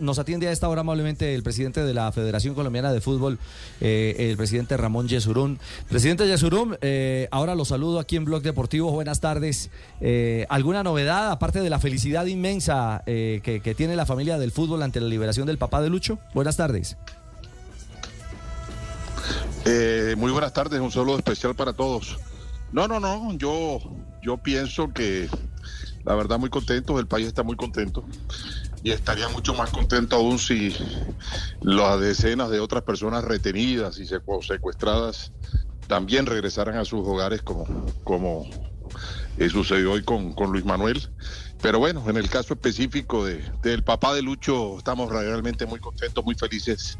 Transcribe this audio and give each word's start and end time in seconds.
Nos 0.00 0.18
atiende 0.18 0.48
a 0.48 0.52
esta 0.52 0.68
hora 0.68 0.82
amablemente 0.82 1.34
el 1.34 1.42
presidente 1.42 1.82
de 1.84 1.92
la 1.94 2.12
Federación 2.12 2.54
Colombiana 2.54 2.92
de 2.92 3.00
Fútbol, 3.00 3.38
eh, 3.80 4.28
el 4.30 4.36
presidente 4.36 4.76
Ramón 4.76 5.08
Yesurún. 5.08 5.58
Presidente 5.88 6.26
Yesurún, 6.26 6.76
eh, 6.80 7.28
ahora 7.30 7.54
lo 7.54 7.64
saludo 7.64 7.98
aquí 7.98 8.16
en 8.16 8.24
Blog 8.24 8.42
Deportivo. 8.42 8.92
Buenas 8.92 9.20
tardes. 9.20 9.70
Eh, 10.00 10.46
¿Alguna 10.50 10.82
novedad, 10.82 11.30
aparte 11.30 11.60
de 11.60 11.70
la 11.70 11.80
felicidad 11.80 12.26
inmensa 12.26 13.02
que, 13.06 13.74
tiene 13.76 13.96
la 13.96 14.06
familia 14.06 14.38
del 14.38 14.50
fútbol 14.50 14.82
ante 14.82 15.00
la 15.00 15.08
liberación 15.08 15.46
del 15.46 15.58
papá 15.58 15.82
de 15.82 15.90
Lucho? 15.90 16.18
Buenas 16.34 16.56
tardes. 16.56 16.96
Muy 20.16 20.32
buenas 20.32 20.52
tardes, 20.54 20.80
un 20.80 20.90
saludo 20.90 21.18
especial 21.18 21.54
para 21.54 21.74
todos. 21.74 22.18
No, 22.72 22.88
no, 22.88 23.00
no, 23.00 23.34
yo, 23.34 23.78
yo 24.22 24.38
pienso 24.38 24.92
que 24.92 25.28
la 26.04 26.14
verdad 26.14 26.38
muy 26.38 26.48
contento, 26.48 26.98
el 26.98 27.06
país 27.06 27.26
está 27.26 27.42
muy 27.42 27.56
contento 27.56 28.04
y 28.82 28.92
estaría 28.92 29.28
mucho 29.28 29.54
más 29.54 29.70
contento 29.70 30.16
aún 30.16 30.38
si 30.38 30.76
las 31.60 32.00
decenas 32.00 32.50
de 32.50 32.60
otras 32.60 32.82
personas 32.84 33.24
retenidas 33.24 33.98
y 33.98 34.04
secu- 34.06 34.42
secuestradas 34.42 35.32
también 35.86 36.26
regresaran 36.26 36.76
a 36.76 36.84
sus 36.84 37.00
hogares 37.06 37.42
como, 37.42 37.66
como 38.04 38.46
eh, 39.36 39.48
sucedió 39.48 39.92
hoy 39.92 40.04
con, 40.04 40.34
con 40.34 40.52
Luis 40.52 40.64
Manuel. 40.64 41.02
Pero 41.60 41.78
bueno, 41.78 42.04
en 42.08 42.16
el 42.16 42.30
caso 42.30 42.54
específico 42.54 43.24
de, 43.24 43.44
del 43.62 43.82
papá 43.82 44.14
de 44.14 44.22
Lucho, 44.22 44.78
estamos 44.78 45.10
realmente 45.10 45.66
muy 45.66 45.80
contentos, 45.80 46.24
muy 46.24 46.34
felices 46.34 46.98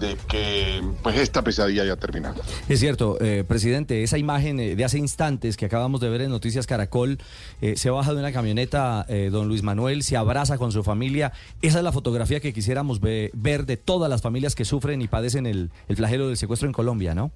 de 0.00 0.16
que 0.28 0.82
pues 1.02 1.16
esta 1.18 1.42
pesadilla 1.42 1.82
haya 1.82 1.96
terminado. 1.96 2.40
Es 2.68 2.80
cierto, 2.80 3.18
eh, 3.20 3.44
presidente, 3.46 4.02
esa 4.02 4.18
imagen 4.18 4.58
eh, 4.58 4.74
de 4.74 4.84
hace 4.84 4.98
instantes 4.98 5.56
que 5.56 5.66
acabamos 5.66 6.00
de 6.00 6.08
ver 6.08 6.22
en 6.22 6.30
Noticias 6.30 6.66
Caracol, 6.66 7.18
eh, 7.60 7.76
se 7.76 7.88
baja 7.90 8.12
de 8.12 8.18
una 8.18 8.32
camioneta 8.32 9.06
eh, 9.08 9.28
don 9.30 9.46
Luis 9.48 9.62
Manuel, 9.62 10.02
se 10.02 10.16
abraza 10.16 10.58
con 10.58 10.72
su 10.72 10.82
familia. 10.82 11.32
Esa 11.60 11.78
es 11.78 11.84
la 11.84 11.92
fotografía 11.92 12.40
que 12.40 12.52
quisiéramos 12.52 13.00
ve- 13.00 13.30
ver 13.34 13.64
de 13.64 13.76
todas 13.76 14.10
las 14.10 14.22
familias 14.22 14.54
que 14.56 14.64
sufren 14.64 15.02
y 15.02 15.08
padecen 15.08 15.46
el, 15.46 15.70
el 15.88 15.96
flagelo 15.96 16.26
del 16.28 16.36
secuestro 16.36 16.66
en 16.68 16.72
Colombia, 16.72 17.14
¿no? 17.14 17.30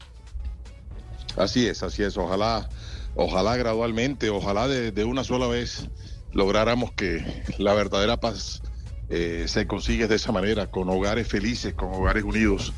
Así 1.37 1.67
es, 1.67 1.83
así 1.83 2.03
es. 2.03 2.17
Ojalá, 2.17 2.69
ojalá 3.15 3.57
gradualmente, 3.57 4.31
ojalá 4.31 4.67
de, 4.69 4.91
de 4.91 5.05
una 5.05 5.23
sola 5.23 5.47
vez 5.47 5.89
lográramos 6.33 6.93
que 6.93 7.45
la 7.59 7.75
verdadera 7.75 8.19
paz 8.19 8.63
eh, 9.09 9.45
se 9.49 9.67
consigue 9.67 10.09
de 10.09 10.17
esa 10.17 10.33
manera, 10.33 10.67
con 10.71 10.89
hogares 10.89 11.29
felices, 11.29 11.75
con 11.75 11.93
hogares 11.93 12.25
unidos. 12.25 12.73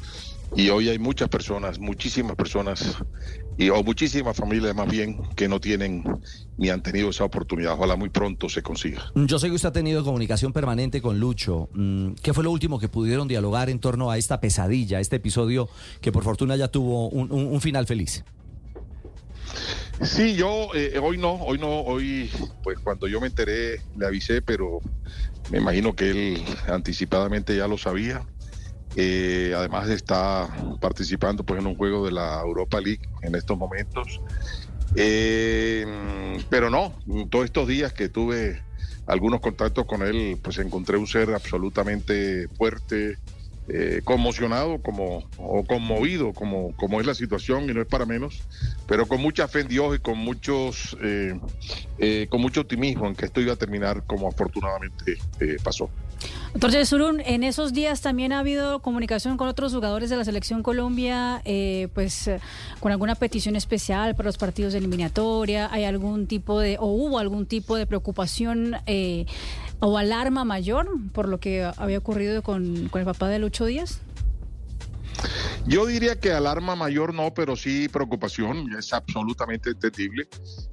Y 0.57 0.71
hoy 0.71 0.89
hay 0.89 0.99
muchas 0.99 1.29
personas, 1.29 1.79
muchísimas 1.79 2.35
personas, 2.35 2.97
y, 3.59 3.69
o 3.69 3.83
muchísimas 3.83 4.35
familias 4.35 4.75
más 4.75 4.89
bien, 4.91 5.19
que 5.37 5.47
no 5.47 5.61
tienen 5.61 6.03
ni 6.57 6.71
han 6.71 6.83
tenido 6.83 7.11
esa 7.11 7.25
oportunidad. 7.25 7.75
Ojalá 7.75 7.97
muy 7.97 8.09
pronto 8.09 8.49
se 8.49 8.63
consiga. 8.63 9.05
Yo 9.15 9.39
sé 9.39 9.49
que 9.49 9.55
usted 9.57 9.69
ha 9.69 9.73
tenido 9.73 10.03
comunicación 10.05 10.55
permanente 10.55 11.03
con 11.03 11.21
Lucho. 11.21 11.69
Mm, 11.75 12.13
¿Qué 12.23 12.33
fue 12.33 12.45
lo 12.45 12.51
último 12.51 12.79
que 12.79 12.89
pudieron 12.89 13.29
dialogar 13.29 13.69
en 13.69 13.79
torno 13.79 14.11
a 14.11 14.17
esta 14.17 14.41
pesadilla, 14.41 14.99
a 14.99 15.01
este 15.01 15.17
episodio 15.17 15.69
que 16.01 16.13
por 16.13 16.25
fortuna 16.25 16.57
ya 16.57 16.69
tuvo 16.69 17.11
un, 17.11 17.31
un- 17.31 17.49
un 17.49 17.61
final 17.61 17.87
feliz? 17.87 18.25
Sí, 20.03 20.35
yo 20.35 20.69
eh, 20.75 20.99
hoy 21.03 21.19
no, 21.19 21.33
hoy 21.35 21.59
no, 21.59 21.81
hoy 21.81 22.31
pues 22.63 22.79
cuando 22.79 23.09
yo 23.09 23.21
me 23.21 23.27
enteré 23.27 23.83
le 23.99 24.07
avisé, 24.07 24.41
pero 24.43 24.81
me 25.51 25.59
imagino 25.59 25.95
que 25.95 26.11
él 26.11 26.45
anticipadamente 26.67 27.57
ya 27.57 27.69
lo 27.69 27.79
sabía. 27.79 28.23
Eh, 28.97 29.53
además 29.57 29.89
está 29.91 30.49
participando 30.81 31.45
pues 31.45 31.61
en 31.61 31.67
un 31.67 31.77
juego 31.77 32.05
de 32.05 32.13
la 32.13 32.41
Europa 32.41 32.81
League 32.81 33.09
en 33.23 33.35
estos 33.35 33.57
momentos. 33.57 34.21
Eh, 34.97 35.87
pero 36.49 36.71
no, 36.71 36.95
todos 37.31 37.45
estos 37.45 37.69
días 37.69 37.93
que 37.93 38.09
tuve 38.09 38.63
algunos 39.07 39.41
contactos 39.41 39.87
con 39.87 40.03
él, 40.03 40.39
pues 40.43 40.59
encontré 40.59 40.99
un 40.99 41.07
ser 41.07 41.35
absolutamente 41.35 42.49
fuerte, 42.57 43.19
eh, 43.69 44.01
conmocionado 44.05 44.81
como, 44.81 45.29
o 45.37 45.65
conmovido 45.65 46.33
como, 46.33 46.75
como 46.77 47.01
es 47.01 47.07
la 47.07 47.15
situación 47.15 47.69
y 47.69 47.75
no 47.75 47.83
es 47.83 47.87
para 47.87 48.07
menos, 48.07 48.43
pero 48.87 49.07
con 49.07 49.21
mucha 49.21 49.47
fe 49.47 49.61
en 49.61 49.69
Dios 49.69 49.97
y 49.97 49.99
con 49.99 50.19
muchos 50.19 50.97
eh, 51.03 51.39
eh, 51.99 52.27
con 52.31 52.41
mucho 52.41 52.63
optimismo 52.63 53.07
en 53.07 53.15
que 53.15 53.27
esto 53.27 53.41
iba 53.41 53.53
a 53.53 53.57
terminar 53.57 54.05
como 54.07 54.29
afortunadamente 54.29 55.19
eh, 55.41 55.57
pasó. 55.63 55.91
Doctor 56.55 56.71
Yesurún, 56.71 57.21
en 57.21 57.45
esos 57.45 57.73
días 57.73 58.01
también 58.01 58.33
ha 58.33 58.41
habido 58.41 58.81
comunicación 58.81 59.37
con 59.37 59.49
otros 59.49 59.75
jugadores 59.75 60.09
de 60.11 60.17
la 60.17 60.25
selección 60.25 60.63
Colombia, 60.63 61.43
eh, 61.45 61.89
pues 61.95 62.31
con 62.81 62.91
alguna 62.91 63.15
petición 63.15 63.55
especial 63.55 64.17
para 64.17 64.29
los 64.29 64.39
partidos 64.39 64.73
de 64.73 64.79
eliminatoria. 64.79 65.69
¿Hay 65.71 65.85
algún 65.85 66.27
tipo 66.27 66.59
de, 66.59 66.79
o 66.81 66.87
hubo 66.87 67.19
algún 67.19 67.47
tipo 67.47 67.77
de 67.77 67.87
preocupación 67.87 68.77
eh, 68.87 69.27
o 69.81 69.99
alarma 69.99 70.45
mayor 70.45 70.89
por 71.13 71.29
lo 71.29 71.39
que 71.39 71.71
había 71.77 71.99
ocurrido 71.99 72.43
con, 72.43 72.89
con 72.89 73.01
el 73.01 73.05
papá 73.05 73.29
de 73.29 73.39
Lucho 73.39 73.67
Díaz? 73.67 74.01
Yo 75.67 75.85
diría 75.87 76.19
que 76.19 76.33
alarma 76.33 76.77
mayor 76.77 77.13
no, 77.13 77.35
pero 77.35 77.57
sí 77.57 77.89
preocupación, 77.89 78.73
es 78.79 78.93
absolutamente 78.93 79.71
entendible. 79.71 80.29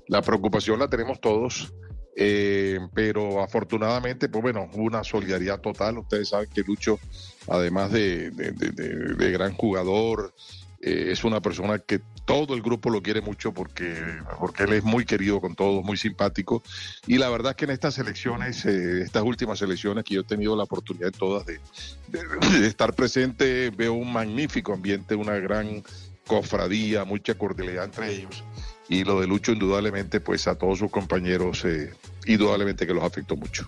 La 0.08 0.22
preocupación 0.22 0.80
la 0.80 0.88
tenemos 0.88 1.19
todos, 1.19 1.74
eh, 2.16 2.80
pero 2.94 3.42
afortunadamente, 3.44 4.30
pues 4.30 4.42
bueno, 4.42 4.70
hubo 4.74 4.84
una 4.84 5.03
solidaridad 5.03 5.59
total. 5.59 5.98
Ustedes 5.98 6.30
saben 6.30 6.50
que 6.53 6.62
Lucho, 6.62 7.00
además 7.48 7.92
de, 7.92 8.31
de- 8.31 8.52
de- 8.52 9.16
de- 9.16 9.31
gran 9.31 9.53
jugador, 9.53 10.34
eh, 10.81 11.08
es 11.12 11.24
una 11.24 11.42
persona 11.42 11.80
que 11.80 12.00
todo 12.26 12.56
el 12.56 12.62
grupo 12.62 12.90
lo 12.90 13.02
quiere 13.03 13.22
mucho 13.22 13.53
porque, 13.53 13.94
porque 14.40 14.64
él 14.64 14.74
es 14.74 14.84
muy 14.84 15.06
querido 15.06 15.40
con 15.42 15.56
todos, 15.56 15.84
muy 15.84 15.98
simpático. 15.98 16.64
Y 17.06 17.18
la 17.18 17.30
verdad 17.30 17.52
es 17.52 17.56
que 17.58 17.66
en 17.66 17.72
estas 17.72 17.98
elecciones, 18.00 18.66
eh, 18.66 19.02
estas 19.02 19.24
últimas 19.24 19.62
elecciones 19.62 20.03
que 20.06 20.16
yo 20.16 20.22
he 20.22 20.26
tenido 20.26 20.56
la 20.56 20.64
oportunidad 20.64 21.12
de 21.12 21.18
todas 21.18 21.46
de, 21.46 21.59
de- 22.08 22.59
de 22.62 22.68
estar 22.68 22.94
presente, 22.94 23.70
veo 23.72 23.94
un 23.94 24.12
magnífico 24.12 24.74
ambiente, 24.74 25.16
una 25.16 25.36
gran 25.36 25.84
cofradía, 26.26 27.03
mucha 27.06 27.36
cordialidad 27.36 27.86
entre 27.86 28.12
ellos. 28.14 28.44
Y 28.88 29.03
lo 29.03 29.19
de 29.19 29.28
Lucho, 29.28 29.51
indudablemente, 29.51 30.19
pues 30.22 30.47
a 30.47 30.56
todos 30.56 30.78
sus 30.79 30.91
compañeros, 30.91 31.66
eh, 31.66 31.91
indudablemente 32.28 32.85
que 32.85 32.94
los 32.94 33.03
afectó 33.03 33.35
mucho. 33.35 33.68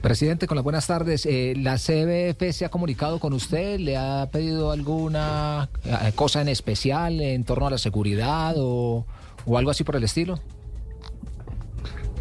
Presidente, 0.00 0.46
con 0.46 0.56
las 0.56 0.64
buenas 0.64 0.86
tardes. 0.86 1.26
Eh, 1.26 1.54
¿La 1.56 1.78
CBF 1.78 2.52
se 2.52 2.64
ha 2.64 2.68
comunicado 2.70 3.18
con 3.20 3.32
usted? 3.32 3.78
¿Le 3.80 3.96
ha 3.96 4.28
pedido 4.32 4.70
alguna 4.72 5.68
eh, 5.84 6.12
cosa 6.14 6.40
en 6.42 6.48
especial 6.48 7.20
en 7.20 7.44
torno 7.44 7.66
a 7.66 7.70
la 7.70 7.78
seguridad 7.78 8.54
o, 8.56 9.06
o 9.46 9.58
algo 9.58 9.70
así 9.70 9.84
por 9.84 9.96
el 9.96 10.04
estilo? 10.04 10.40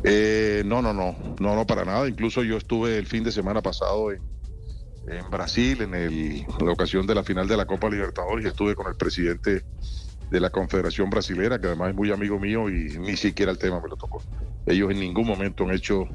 Eh, 0.04 0.64
no, 0.66 0.82
no, 0.82 0.94
no, 0.94 1.16
no, 1.40 1.56
no, 1.56 1.68
para 1.68 1.86
nada. 1.86 2.08
Incluso 2.08 2.44
yo 2.44 2.58
estuve 2.58 2.98
el 2.98 3.06
fin 3.06 3.24
de 3.24 3.32
semana 3.32 3.62
pasado 3.62 4.12
en, 4.12 4.22
en 5.08 5.30
Brasil, 5.30 5.82
en, 5.82 5.94
el- 5.94 6.46
en 6.60 6.66
la 6.66 6.72
ocasión 6.74 7.06
de 7.06 7.14
la 7.16 7.24
final 7.24 7.48
de 7.48 7.58
la 7.58 7.66
Copa 7.66 7.90
Libertadores, 7.90 8.46
y 8.46 8.48
estuve 8.48 8.74
con 8.76 8.88
el 8.88 8.96
presidente 8.96 9.64
de 10.32 10.40
la 10.40 10.50
Confederación 10.50 11.10
Brasilera, 11.10 11.60
que 11.60 11.68
además 11.68 11.90
es 11.90 11.96
muy 11.96 12.12
amigo 12.12 12.40
mío 12.40 12.70
y 12.70 12.98
ni 12.98 13.18
siquiera 13.18 13.52
el 13.52 13.58
tema 13.58 13.82
me 13.82 13.90
lo 13.90 13.98
tocó. 13.98 14.24
Ellos 14.66 14.90
en 14.90 15.00
ningún 15.00 15.28
momento 15.28 15.66
han 15.66 15.72
hecho 15.72 16.08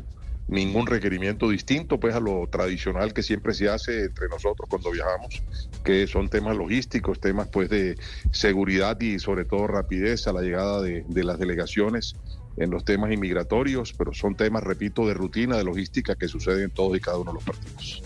ningún 0.48 0.86
requerimiento 0.86 1.48
distinto 1.50 1.98
pues 1.98 2.14
a 2.14 2.20
lo 2.20 2.46
tradicional 2.48 3.12
que 3.12 3.22
siempre 3.22 3.52
se 3.52 3.68
hace 3.68 4.04
entre 4.04 4.28
nosotros 4.28 4.68
cuando 4.70 4.90
viajamos, 4.90 5.42
que 5.84 6.06
son 6.06 6.28
temas 6.28 6.56
logísticos, 6.56 7.20
temas 7.20 7.48
pues 7.48 7.68
de 7.68 7.96
seguridad 8.30 8.98
y 9.00 9.18
sobre 9.18 9.44
todo 9.44 9.66
rapidez 9.66 10.26
a 10.28 10.32
la 10.32 10.40
llegada 10.40 10.80
de, 10.80 11.04
las 11.24 11.38
delegaciones 11.38 12.16
en 12.56 12.70
los 12.70 12.84
temas 12.84 13.12
inmigratorios, 13.12 13.92
pero 13.92 14.14
son 14.14 14.34
temas, 14.34 14.62
repito, 14.62 15.06
de 15.06 15.12
rutina, 15.12 15.58
de 15.58 15.64
logística 15.64 16.14
que 16.14 16.26
suceden 16.26 16.64
en 16.64 16.70
todos 16.70 16.96
y 16.96 17.00
cada 17.00 17.18
uno 17.18 17.32
de 17.32 17.34
los 17.34 17.44
partidos. 17.44 18.02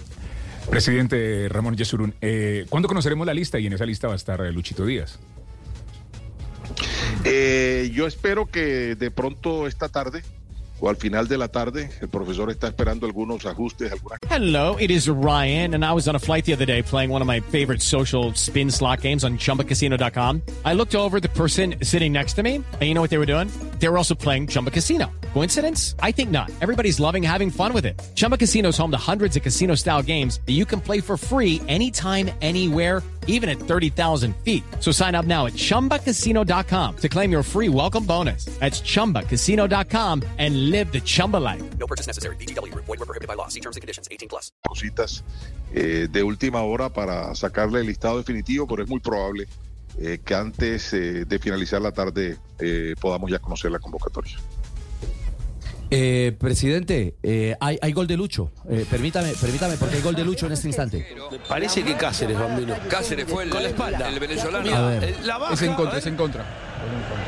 Presidente 0.69 1.49
Ramón 1.49 1.77
Yesurún, 1.77 2.15
eh, 2.21 2.67
¿cuándo 2.69 2.89
conoceremos 2.89 3.27
la 3.27 3.35
lista? 3.35 3.61
Y 3.61 3.67
en 3.67 3.75
esa 3.75 3.87
lista 3.87 4.09
va 4.09 4.15
a 4.15 4.17
estar 4.17 4.41
eh, 4.41 4.53
Luchito 4.53 4.85
Díaz. 4.85 5.21
Eh, 7.25 7.91
yo 7.93 8.07
espero 8.07 8.47
que 8.47 8.95
de 8.95 9.11
pronto 9.11 9.67
esta 9.67 9.89
tarde 9.89 10.23
o 10.81 10.89
al 10.89 10.97
final 10.97 11.29
de 11.29 11.37
la 11.37 11.49
tarde, 11.49 11.91
el 12.01 12.09
profesor 12.09 12.51
está 12.51 12.69
esperando 12.69 13.07
algunos 13.07 13.45
ajustes, 13.47 13.93
algunas 13.93 14.19
Hello, 14.29 14.77
it 14.79 14.91
is 14.91 15.09
Ryan, 15.09 15.75
and 15.75 15.85
I 15.85 15.93
was 15.93 16.09
on 16.09 16.17
a 16.17 16.19
flight 16.19 16.45
the 16.45 16.55
other 16.55 16.67
day 16.67 16.83
playing 16.83 17.11
one 17.11 17.23
of 17.23 17.29
my 17.29 17.41
favorite 17.41 17.83
social 17.83 18.33
spin 18.35 18.71
slot 18.71 19.03
games 19.03 19.25
on 19.25 19.37
chumbacasino.com. 19.39 20.43
I 20.65 20.75
looked 20.75 20.95
over 20.95 21.21
the 21.21 21.29
person 21.29 21.77
sitting 21.83 22.13
next 22.13 22.35
to 22.35 22.43
me, 22.43 22.57
and 22.57 22.83
you 22.83 22.95
know 22.95 23.03
what 23.03 23.11
they 23.11 23.19
were 23.19 23.27
doing? 23.27 23.51
They 23.79 23.89
were 23.89 23.99
also 23.99 24.15
playing 24.15 24.49
Chumba 24.49 24.71
Casino. 24.71 25.11
Coincidence? 25.35 25.95
I 26.01 26.13
think 26.13 26.31
not. 26.31 26.51
Everybody's 26.61 26.99
loving 26.99 27.23
having 27.23 27.51
fun 27.51 27.73
with 27.73 27.85
it. 27.85 28.01
Chumba 28.15 28.37
Casino 28.37 28.71
is 28.71 28.79
home 28.79 28.91
to 28.91 28.97
hundreds 28.97 29.37
of 29.37 29.43
casino 29.43 29.75
style 29.75 30.03
games 30.03 30.41
that 30.47 30.53
you 30.53 30.65
can 30.65 30.81
play 30.81 31.01
for 31.01 31.17
free 31.17 31.61
anytime, 31.69 32.31
anywhere, 32.41 33.03
even 33.27 33.49
at 33.49 33.59
30,000 33.59 34.37
feet. 34.45 34.63
So 34.79 34.93
sign 34.93 35.15
up 35.15 35.25
now 35.25 35.47
at 35.47 35.55
chumbacasino.com 35.55 36.97
to 36.99 37.09
claim 37.09 37.33
your 37.33 37.43
free 37.43 37.69
welcome 37.69 38.05
bonus. 38.05 38.45
That's 38.61 38.83
chumbacasino.com 38.83 40.23
and 40.39 40.71
live 40.71 40.93
the 40.93 41.01
Chumba 41.01 41.39
life. 41.39 41.63
No 41.79 41.87
purchase 41.87 42.07
necessary. 42.07 42.37
Group. 42.37 42.85
Void 42.85 43.01
were 43.01 43.07
prohibited 43.07 43.29
by 43.29 43.35
law. 43.35 43.49
See 43.49 43.61
terms 43.61 43.77
and 43.77 43.83
conditions. 43.83 44.09
18 44.11 44.29
plus. 44.29 44.53
cositas 44.69 45.25
eh, 45.73 46.09
de 46.11 46.23
última 46.23 46.63
hora 46.63 46.89
para 46.89 47.35
sacarle 47.35 47.81
el 47.81 47.87
listado 47.87 48.19
definitivo, 48.19 48.67
pero 48.67 48.83
es 48.83 48.89
muy 48.89 49.01
probable 49.01 49.47
eh, 49.99 50.21
que 50.25 50.35
antes 50.35 50.93
eh, 50.93 51.25
de 51.25 51.39
finalizar 51.39 51.83
la 51.83 51.93
tarde 51.93 52.39
eh, 52.59 52.95
podamos 53.01 53.31
ya 53.31 53.39
conocer 53.39 53.71
la 53.71 53.79
convocatoria. 53.79 54.37
Eh, 55.93 56.37
presidente, 56.39 57.17
eh, 57.23 57.57
hay, 57.61 57.79
hay 57.83 57.93
gol 57.93 58.07
de 58.07 58.17
Lucho. 58.17 58.53
Eh, 58.69 58.87
permítame, 58.89 59.33
permítame, 59.41 59.77
porque 59.77 59.97
hay 59.97 60.03
gol 60.03 60.15
de 60.15 60.25
Lucho 60.25 60.47
en 60.47 60.53
este 60.53 60.69
instante. 60.69 61.07
Parece 61.49 61.83
que 61.83 61.97
Cáceres, 61.97 62.39
Bambino. 62.39 62.77
Cáceres 62.89 63.27
fue 63.29 63.45
el, 63.45 63.51
Con 63.51 63.63
la 63.63 63.69
espalda. 63.71 64.09
el 64.09 64.21
venezolano. 64.21 64.75
A 64.77 64.89
ver. 64.89 65.05
Eh, 65.05 65.15
La 65.25 65.39
baja, 65.39 65.55
Es 65.55 65.63
en 65.63 65.75
contra, 65.75 65.97
¿eh? 65.97 65.99
es 65.99 66.07
en 66.07 66.17
contra. 66.17 66.45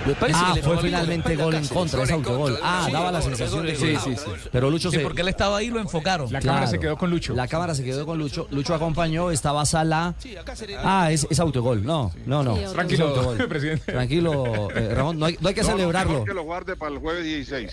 Me 0.07 0.15
parece 0.15 0.39
Ah, 0.43 0.51
que 0.55 0.61
le 0.61 0.67
fue 0.67 0.79
finalmente 0.79 1.37
gol 1.37 1.55
en 1.55 1.67
contra, 1.69 2.03
es 2.03 2.11
autogol. 2.11 2.59
Ah, 2.63 2.83
Sí, 2.87 2.93
daba 2.93 3.13
la 3.13 3.23
sensación 3.23 3.65
de 3.67 3.75
que... 3.75 3.93
gol, 3.95 4.01
sí, 4.03 4.11
gol. 4.27 4.39
Pero 4.51 4.71
Lucho 4.71 4.91
Sí, 4.91 4.97
se... 4.97 5.03
porque 5.03 5.21
él 5.23 5.29
estaba 5.29 5.59
ahí, 5.59 5.69
lo 5.71 5.79
enfocaron. 5.79 6.33
La 6.33 6.41
cámara 6.41 6.67
se 6.67 6.79
quedó 6.81 6.97
con 6.97 7.11
Lucho. 7.11 7.35
La 7.35 7.47
cámara 7.47 7.75
se 7.75 7.85
quedó 7.85 8.05
con 8.07 8.19
Lucho. 8.19 8.49
Lucho 8.51 8.75
acompañó, 8.75 9.31
estaba 9.31 9.65
Sala. 9.65 10.15
Ah, 10.83 11.13
es, 11.13 11.27
es 11.31 11.39
autogol. 11.39 11.85
No, 11.85 12.11
no, 12.27 12.43
no. 12.43 12.57
Sí, 12.57 12.63
Tranquilo, 12.73 13.09
autogol. 13.09 13.37
presidente. 13.49 13.93
Tranquilo, 13.93 14.71
eh, 14.75 14.93
Ramón. 14.95 15.19
No 15.19 15.27
hay, 15.27 15.37
no 15.41 15.49
hay 15.49 15.55
que 15.55 15.63
No, 15.63 15.69
celebrarlo. 15.69 16.13
mejor 16.13 16.29
que 16.29 16.35
lo 16.35 16.43
guarde 16.45 16.77
para 16.77 16.93
el 16.93 16.99
jueves 16.99 17.25
16. 17.25 17.71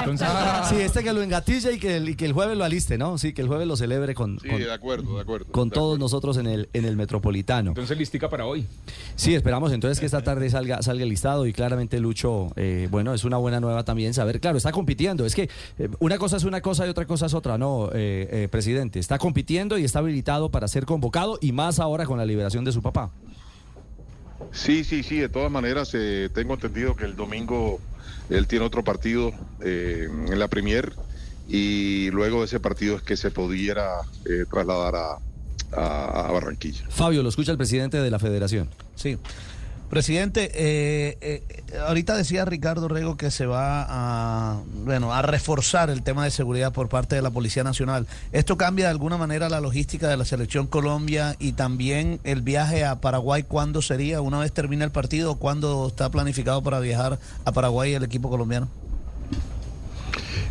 Entonces, 0.00 0.28
Sí, 0.68 0.76
este 0.80 1.02
que 1.04 1.12
lo 1.12 1.22
engatilla 1.22 1.70
y 1.70 1.78
que, 1.78 1.96
el, 1.96 2.08
y 2.08 2.16
que 2.16 2.24
el 2.24 2.32
jueves 2.32 2.56
lo 2.56 2.64
aliste, 2.64 2.98
¿no? 2.98 3.18
Sí, 3.18 3.32
que 3.32 3.42
el 3.42 3.48
jueves 3.48 3.66
lo 3.66 3.76
celebre 3.76 4.14
con, 4.14 4.38
Sí, 4.40 4.48
con, 4.48 4.58
de 4.58 4.72
acuerdo, 4.72 5.16
de 5.16 5.22
acuerdo. 5.22 5.46
con 5.52 5.68
de 5.68 5.74
todos 5.74 5.88
acuerdo. 5.96 6.04
nosotros 6.04 6.36
en 6.38 6.46
el, 6.46 6.68
en 6.72 6.84
el 6.84 6.96
Metropolitano. 6.96 7.70
entonces 7.70 7.96
listica 7.98 8.28
para 8.28 8.46
hoy. 8.46 8.66
Sí, 9.16 9.34
esperamos 9.34 9.72
entonces 9.82 9.98
que 10.00 10.06
esta 10.06 10.22
tarde 10.22 10.48
salga, 10.48 10.80
salga 10.80 11.02
el 11.02 11.08
listado 11.08 11.44
y 11.46 11.52
claramente 11.52 11.98
Lucho, 11.98 12.52
eh, 12.56 12.86
bueno, 12.90 13.14
es 13.14 13.24
una 13.24 13.36
buena 13.36 13.58
nueva 13.58 13.84
también 13.84 14.14
saber, 14.14 14.38
claro, 14.40 14.56
está 14.56 14.70
compitiendo, 14.70 15.26
es 15.26 15.34
que 15.34 15.48
eh, 15.78 15.88
una 15.98 16.18
cosa 16.18 16.36
es 16.36 16.44
una 16.44 16.60
cosa 16.60 16.86
y 16.86 16.90
otra 16.90 17.04
cosa 17.04 17.26
es 17.26 17.34
otra, 17.34 17.58
¿no, 17.58 17.88
eh, 17.92 18.28
eh, 18.44 18.48
presidente? 18.48 19.00
Está 19.00 19.18
compitiendo 19.18 19.76
y 19.78 19.84
está 19.84 19.98
habilitado 19.98 20.50
para 20.50 20.68
ser 20.68 20.86
convocado 20.86 21.36
y 21.40 21.50
más 21.50 21.80
ahora 21.80 22.06
con 22.06 22.16
la 22.16 22.24
liberación 22.24 22.64
de 22.64 22.70
su 22.70 22.80
papá. 22.80 23.10
Sí, 24.52 24.84
sí, 24.84 25.02
sí, 25.02 25.18
de 25.18 25.28
todas 25.28 25.50
maneras 25.50 25.90
eh, 25.94 26.28
tengo 26.32 26.54
entendido 26.54 26.94
que 26.94 27.04
el 27.04 27.16
domingo 27.16 27.80
él 28.30 28.46
tiene 28.46 28.64
otro 28.64 28.84
partido 28.84 29.32
eh, 29.64 30.08
en 30.28 30.38
la 30.38 30.48
Premier 30.48 30.92
y 31.48 32.10
luego 32.10 32.40
de 32.40 32.46
ese 32.46 32.60
partido 32.60 32.96
es 32.96 33.02
que 33.02 33.16
se 33.16 33.30
pudiera 33.30 33.88
eh, 34.26 34.44
trasladar 34.50 34.94
a, 34.96 35.18
a- 35.76 36.28
a 36.28 36.32
Barranquilla. 36.32 36.84
Fabio, 36.88 37.22
lo 37.22 37.28
escucha 37.28 37.50
el 37.52 37.58
presidente 37.58 37.96
de 37.98 38.10
la 38.10 38.18
federación. 38.18 38.68
Sí. 38.94 39.16
Presidente, 39.92 40.50
eh, 40.54 41.18
eh, 41.20 41.42
ahorita 41.86 42.16
decía 42.16 42.46
Ricardo 42.46 42.88
Rego 42.88 43.18
que 43.18 43.30
se 43.30 43.44
va 43.44 43.84
a, 43.86 44.62
bueno, 44.86 45.12
a 45.12 45.20
reforzar 45.20 45.90
el 45.90 46.02
tema 46.02 46.24
de 46.24 46.30
seguridad 46.30 46.72
por 46.72 46.88
parte 46.88 47.14
de 47.14 47.20
la 47.20 47.28
Policía 47.28 47.62
Nacional. 47.62 48.06
¿Esto 48.32 48.56
cambia 48.56 48.86
de 48.86 48.92
alguna 48.92 49.18
manera 49.18 49.50
la 49.50 49.60
logística 49.60 50.08
de 50.08 50.16
la 50.16 50.24
Selección 50.24 50.66
Colombia 50.66 51.36
y 51.38 51.52
también 51.52 52.20
el 52.24 52.40
viaje 52.40 52.86
a 52.86 53.02
Paraguay? 53.02 53.42
¿Cuándo 53.42 53.82
sería? 53.82 54.22
¿Una 54.22 54.38
vez 54.38 54.50
termine 54.50 54.82
el 54.82 54.92
partido 54.92 55.34
cuándo 55.34 55.88
está 55.88 56.10
planificado 56.10 56.62
para 56.62 56.80
viajar 56.80 57.18
a 57.44 57.52
Paraguay 57.52 57.92
el 57.92 58.02
equipo 58.02 58.30
colombiano? 58.30 58.70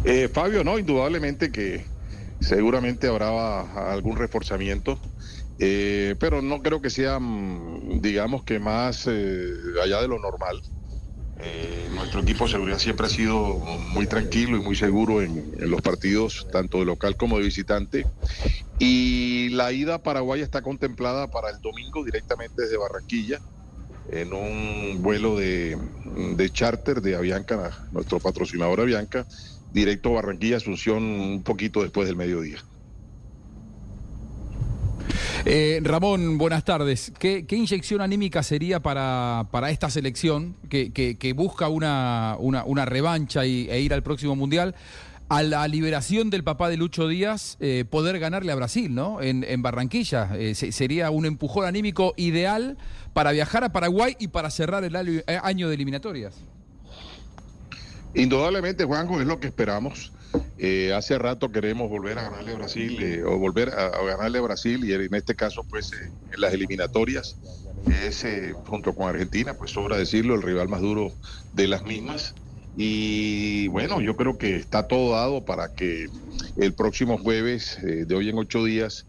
Eh, 0.05 0.29
Fabio, 0.31 0.63
no, 0.63 0.77
indudablemente 0.77 1.51
que 1.51 1.83
seguramente 2.41 3.07
habrá 3.07 3.91
algún 3.91 4.17
reforzamiento, 4.17 4.99
eh, 5.63 6.15
pero 6.19 6.41
no 6.41 6.63
creo 6.63 6.81
que 6.81 6.89
sea, 6.89 7.19
mm, 7.19 8.01
digamos 8.01 8.43
que 8.43 8.59
más 8.59 9.05
eh, 9.05 9.53
allá 9.83 10.01
de 10.01 10.07
lo 10.07 10.17
normal. 10.17 10.59
Eh, 11.39 11.87
nuestro 11.93 12.21
equipo 12.21 12.45
de 12.45 12.51
seguridad 12.51 12.79
siempre 12.79 13.05
ha 13.05 13.09
sido 13.09 13.59
muy 13.93 14.07
tranquilo 14.07 14.57
y 14.57 14.61
muy 14.61 14.75
seguro 14.75 15.21
en, 15.21 15.53
los 15.69 15.79
partidos, 15.83 16.47
tanto 16.51 16.79
de 16.79 16.85
local 16.85 17.15
como 17.15 17.37
de 17.37 17.43
visitante. 17.43 18.07
Y 18.79 19.49
la 19.49 19.71
ida 19.71 19.95
a 19.95 19.99
Paraguay 19.99 20.41
está 20.41 20.63
contemplada 20.63 21.27
para 21.27 21.51
el 21.51 21.61
domingo 21.61 22.03
directamente 22.03 22.63
desde 22.63 22.77
Barranquilla, 22.77 23.39
en 24.09 24.33
un 24.33 25.03
vuelo 25.03 25.37
de, 25.37 25.77
de 26.35 26.49
charter 26.49 27.01
de 27.01 27.15
Avianca, 27.15 27.77
nuestro 27.91 28.19
patrocinador 28.19 28.81
Avianca, 28.81 29.27
directo 29.69 30.09
a 30.09 30.13
Barranquilla, 30.13 30.57
Asunción, 30.57 31.03
un 31.03 31.43
poquito 31.43 31.83
después 31.83 32.07
del 32.07 32.17
mediodía. 32.17 32.65
Eh, 35.45 35.79
Ramón, 35.83 36.37
buenas 36.37 36.63
tardes. 36.63 37.11
¿Qué, 37.17 37.45
inyección 37.49 38.01
anímica 38.01 38.43
sería 38.43 38.79
para, 38.79 39.47
para 39.51 39.71
esta 39.71 39.89
selección 39.89 40.55
que, 40.69 41.33
busca 41.35 41.67
una, 41.67 42.35
una- 42.39 42.85
revancha 42.85 43.45
y, 43.45 43.67
e 43.69 43.81
ir 43.81 43.93
al 43.93 44.03
próximo 44.03 44.35
Mundial? 44.35 44.75
A 45.29 45.43
la 45.43 45.65
liberación 45.67 46.29
del 46.29 46.43
papá 46.43 46.69
de 46.69 46.75
Lucho 46.77 47.07
Díaz, 47.07 47.55
eh, 47.61 47.85
poder 47.89 48.19
ganarle 48.19 48.51
a 48.51 48.55
Brasil, 48.55 48.93
¿no? 48.93 49.21
En, 49.21 49.61
Barranquilla. 49.61 50.29
Eh, 50.37 50.55
se- 50.55 50.71
sería 50.73 51.09
un 51.09 51.25
empujón 51.25 51.65
anímico 51.65 52.13
ideal 52.17 52.77
para 53.13 53.31
viajar 53.31 53.63
a 53.63 53.71
Paraguay 53.71 54.15
y 54.19 54.27
para 54.27 54.49
cerrar 54.51 54.83
el 54.83 54.95
año 54.95 55.69
de 55.69 55.73
eliminatorias. 55.73 56.35
Indudablemente, 58.13 58.83
Juanjo, 58.83 59.21
es 59.21 59.27
lo 59.27 59.39
que 59.39 59.47
esperamos. 59.47 60.11
Eh, 60.63 60.93
hace 60.93 61.17
rato 61.17 61.51
queremos 61.51 61.89
volver 61.89 62.19
a 62.19 62.23
ganarle 62.23 62.51
a 62.51 62.55
Brasil 62.55 63.01
eh, 63.01 63.23
o 63.23 63.37
volver 63.39 63.69
a, 63.69 63.89
ganarle 64.03 64.37
a 64.37 64.41
Brasil 64.41 64.85
y 64.85 64.93
en 64.93 65.15
este 65.15 65.35
caso, 65.35 65.63
pues 65.67 65.91
eh, 65.93 66.11
en 66.31 66.39
las 66.39 66.53
eliminatorias 66.53 67.35
eh, 67.87 68.53
junto 68.67 68.93
con 68.93 69.09
Argentina, 69.09 69.55
pues 69.55 69.71
sobra 69.71 69.97
decirlo, 69.97 70.35
el 70.35 70.43
rival 70.43 70.69
más 70.69 70.81
duro 70.81 71.13
de 71.51 71.67
las 71.67 71.83
mismas. 71.83 72.35
Y 72.75 73.69
bueno, 73.69 74.01
yo 74.01 74.15
creo 74.15 74.37
que 74.37 74.55
está 74.55 74.83
todo 74.83 75.13
dado 75.13 75.43
para 75.45 75.73
que 75.73 76.05
el 76.57 76.73
próximo 76.75 77.17
jueves, 77.17 77.77
de 77.81 78.15
hoy 78.15 78.29
en 78.29 78.37
ocho 78.37 78.63
días, 78.63 79.07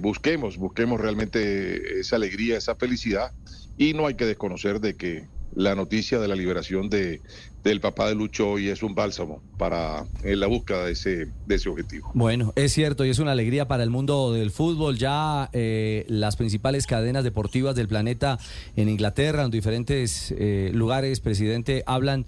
busquemos, 0.00 0.58
busquemos 0.58 1.00
realmente 1.00 2.00
esa 2.00 2.16
alegría, 2.16 2.58
esa 2.58 2.76
felicidad. 2.76 3.32
Y 3.78 3.94
no 3.94 4.06
hay 4.06 4.14
que 4.14 4.26
desconocer 4.26 4.80
de 4.80 4.94
que 4.94 5.26
la 5.56 5.74
noticia 5.74 6.20
de 6.20 6.28
la 6.28 6.36
liberación 6.36 6.90
de, 6.90 7.22
del 7.64 7.80
papá 7.80 8.08
de 8.08 8.14
Lucho 8.14 8.50
hoy 8.50 8.68
es 8.68 8.82
un 8.82 8.94
bálsamo 8.94 9.42
para 9.56 10.06
la 10.22 10.46
búsqueda 10.46 10.84
de 10.84 10.92
ese, 10.92 11.28
de 11.46 11.54
ese 11.54 11.70
objetivo. 11.70 12.10
Bueno, 12.14 12.52
es 12.56 12.72
cierto 12.72 13.06
y 13.06 13.10
es 13.10 13.18
una 13.18 13.32
alegría 13.32 13.66
para 13.66 13.82
el 13.82 13.88
mundo 13.88 14.32
del 14.34 14.50
fútbol. 14.50 14.98
Ya 14.98 15.48
eh, 15.54 16.04
las 16.08 16.36
principales 16.36 16.86
cadenas 16.86 17.24
deportivas 17.24 17.74
del 17.74 17.88
planeta 17.88 18.38
en 18.76 18.90
Inglaterra, 18.90 19.44
en 19.44 19.50
diferentes 19.50 20.34
eh, 20.36 20.70
lugares, 20.74 21.20
presidente, 21.20 21.82
hablan, 21.86 22.26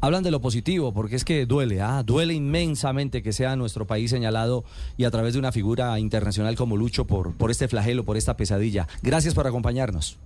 hablan 0.00 0.22
de 0.22 0.30
lo 0.30 0.40
positivo, 0.40 0.94
porque 0.94 1.16
es 1.16 1.24
que 1.26 1.44
duele, 1.44 1.82
ah, 1.82 2.02
duele 2.02 2.32
inmensamente 2.32 3.22
que 3.22 3.34
sea 3.34 3.56
nuestro 3.56 3.86
país 3.86 4.10
señalado 4.10 4.64
y 4.96 5.04
a 5.04 5.10
través 5.10 5.34
de 5.34 5.38
una 5.38 5.52
figura 5.52 6.00
internacional 6.00 6.56
como 6.56 6.78
Lucho 6.78 7.06
por, 7.06 7.34
por 7.34 7.50
este 7.50 7.68
flagelo, 7.68 8.06
por 8.06 8.16
esta 8.16 8.38
pesadilla. 8.38 8.88
Gracias 9.02 9.34
por 9.34 9.46
acompañarnos. 9.46 10.18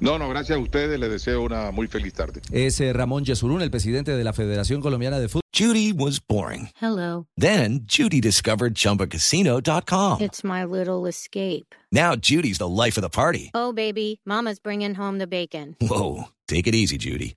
No, 0.00 0.18
no, 0.18 0.28
gracias 0.28 0.56
a 0.58 0.60
ustedes, 0.60 0.98
les 0.98 1.10
deseo 1.10 1.42
una 1.42 1.70
muy 1.70 1.86
feliz 1.86 2.12
tarde. 2.12 2.40
Es 2.50 2.80
eh, 2.80 2.92
Ramón 2.92 3.24
Yesurún, 3.24 3.62
el 3.62 3.70
presidente 3.70 4.12
de 4.16 4.24
la 4.24 4.32
Federación 4.32 4.80
Colombiana 4.80 5.18
de 5.18 5.28
Fútbol. 5.28 5.42
Judy 5.54 5.92
was 5.92 6.18
boring. 6.18 6.70
Hello. 6.82 7.26
Then 7.36 7.84
Judy 7.86 8.20
discovered 8.20 8.74
ChumbaCasino.com. 8.74 10.20
It's 10.20 10.42
my 10.42 10.64
little 10.64 11.06
escape. 11.06 11.76
Now 11.92 12.16
Judy's 12.16 12.58
the 12.58 12.66
life 12.68 12.96
of 12.98 13.02
the 13.02 13.08
party. 13.08 13.52
Oh, 13.54 13.72
baby, 13.72 14.20
Mama's 14.26 14.58
bringing 14.58 14.94
home 14.94 15.18
the 15.18 15.28
bacon. 15.28 15.76
Whoa, 15.80 16.24
take 16.48 16.66
it 16.66 16.74
easy, 16.74 16.98
Judy. 16.98 17.36